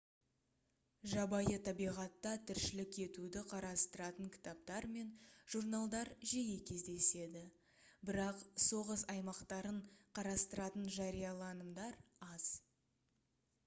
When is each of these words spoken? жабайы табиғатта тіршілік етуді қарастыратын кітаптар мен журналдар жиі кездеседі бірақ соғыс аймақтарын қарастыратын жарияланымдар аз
жабайы 1.09 1.57
табиғатта 1.65 2.29
тіршілік 2.51 2.95
етуді 3.03 3.43
қарастыратын 3.51 4.31
кітаптар 4.37 4.87
мен 4.95 5.11
журналдар 5.57 6.11
жиі 6.33 6.55
кездеседі 6.71 7.43
бірақ 8.13 8.41
соғыс 8.71 9.03
аймақтарын 9.17 9.79
қарастыратын 10.21 10.89
жарияланымдар 10.99 12.01
аз 12.33 12.49